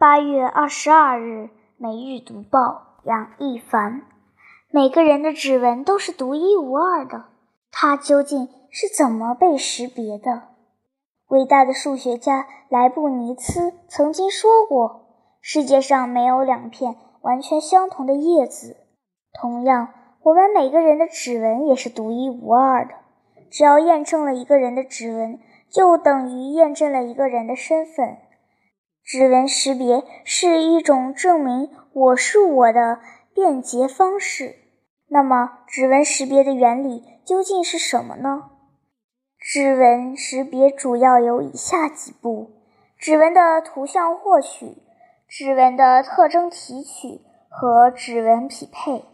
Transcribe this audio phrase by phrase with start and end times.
[0.00, 1.42] 八月二十二日，
[1.76, 2.58] 《每日读报》
[3.06, 4.00] 杨一凡。
[4.70, 7.26] 每个人的指纹都是独一无二的，
[7.70, 10.44] 它究竟是怎么被识别的？
[11.28, 15.02] 伟大的数学家莱布尼茨曾经说过
[15.42, 18.78] ：“世界上没有两片完全相同的叶子。”
[19.38, 19.88] 同样，
[20.22, 22.94] 我们每个人的指纹也是独一无二的。
[23.50, 25.38] 只要验证了一个人的指纹，
[25.68, 28.16] 就等于验证了一个人的身份。
[29.12, 33.00] 指纹识别是一种证明我是我的
[33.34, 34.54] 便捷方式。
[35.08, 38.50] 那么，指纹识别的原理究竟是什么呢？
[39.36, 42.52] 指纹识别主要有以下几步：
[42.96, 44.76] 指纹的图像获取、
[45.26, 49.06] 指纹的特征提取和指纹匹配。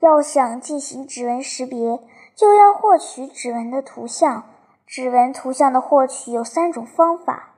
[0.00, 2.00] 要想进行指纹识别，
[2.34, 4.44] 就要获取指纹的图像。
[4.86, 7.56] 指纹图像的获取有三种方法。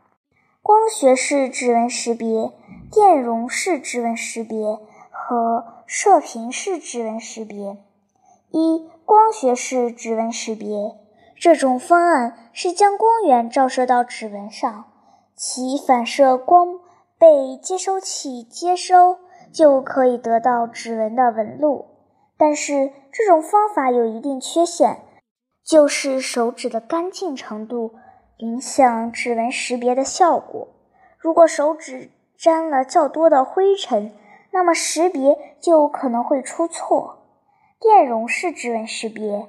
[0.63, 2.53] 光学式指纹识别、
[2.93, 4.79] 电容式指纹识别
[5.11, 7.79] 和射频式指纹识别。
[8.51, 10.99] 一、光学式指纹识别，
[11.35, 14.85] 这种方案是将光源照射到指纹上，
[15.35, 16.81] 其反射光
[17.19, 19.17] 被接收器接收，
[19.51, 21.87] 就可以得到指纹的纹路。
[22.37, 25.01] 但是这种方法有一定缺陷，
[25.65, 27.95] 就是手指的干净程度。
[28.41, 30.69] 影响指纹识别的效果。
[31.19, 34.13] 如果手指沾了较多的灰尘，
[34.51, 37.19] 那么识别就可能会出错。
[37.79, 39.47] 电容式指纹识别，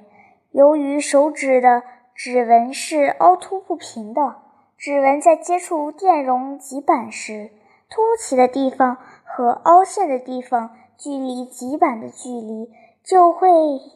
[0.50, 1.82] 由于手指的
[2.14, 4.36] 指纹是凹凸不平的，
[4.76, 7.50] 指纹在接触电容极板时，
[7.88, 12.70] 凸起的地方和凹陷的地方距离极板的距离
[13.02, 13.48] 就会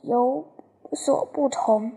[0.03, 0.47] 有
[0.92, 1.92] 所不同，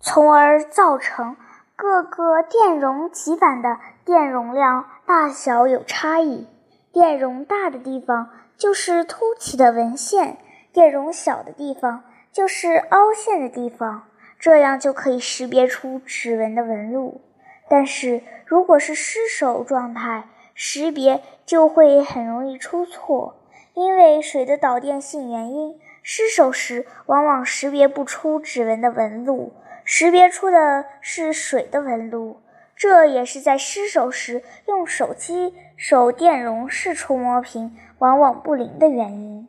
[0.00, 1.34] 从而造成。
[1.76, 6.48] 各个电容极板的电容量大小有差异，
[6.90, 10.38] 电容大的地方就是凸起的纹线，
[10.72, 12.02] 电容小的地方
[12.32, 14.04] 就是凹陷的地方，
[14.38, 17.20] 这样就可以识别出指纹的纹路。
[17.68, 20.24] 但是如果是失手状态，
[20.54, 23.36] 识别就会很容易出错，
[23.74, 29.52] 因为水的导电性原因，失手时往往识别不出指纹的纹路。
[29.88, 32.42] 识别出的是水的纹路，
[32.74, 39.46] 这也是在失手时用手机手电容式触摸屏往往不灵的原因。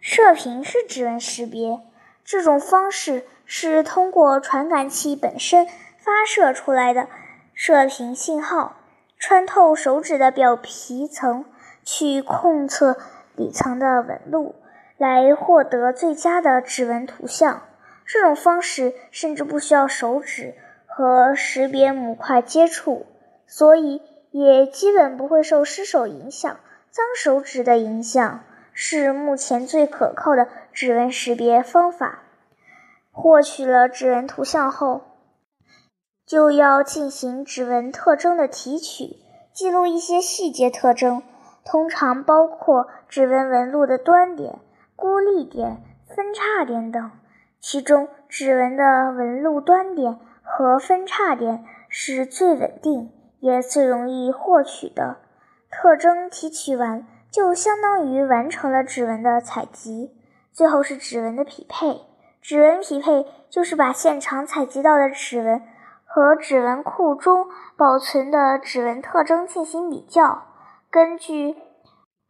[0.00, 1.80] 射频式指纹识别
[2.24, 5.66] 这种方式是通过传感器本身
[5.96, 7.08] 发射出来的
[7.54, 8.76] 射频信号，
[9.16, 11.44] 穿透手指的表皮层
[11.84, 12.96] 去控测
[13.36, 14.56] 底层的纹路，
[14.96, 17.62] 来获得最佳的指纹图像。
[18.10, 20.54] 这种方式甚至不需要手指
[20.86, 23.04] 和识别模块接触，
[23.46, 26.58] 所以也基本不会受失手影响、
[26.90, 32.22] 脏手指的影响，是目前最可靠的指纹识别方法。
[33.12, 35.02] 获取了指纹图像后，
[36.24, 39.16] 就要进行指纹特征的提取，
[39.52, 41.22] 记录一些细节特征，
[41.62, 44.60] 通常包括指纹纹路的端点、
[44.96, 47.10] 孤立点、分叉点等。
[47.60, 53.10] 其中，指纹的纹路端点和分叉点是最稳定
[53.40, 55.18] 也最容易获取的。
[55.70, 60.14] 特征提取完，就相当于完成了指纹的采集。
[60.52, 62.02] 最后是指纹的匹配。
[62.40, 65.60] 指纹匹配就是把现场采集到的指纹
[66.06, 70.44] 和指纹库中保存的指纹特征进行比较，
[70.90, 71.56] 根据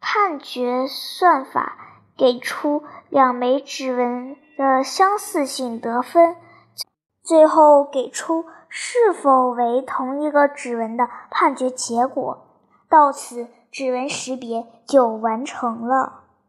[0.00, 1.77] 判决算法
[2.17, 4.37] 给出两枚指纹。
[4.59, 6.35] 的相似性得分，
[7.23, 12.45] 最后给出是否为同一个指纹的判决结果。
[12.91, 16.25] 到此，指纹识别就完成了。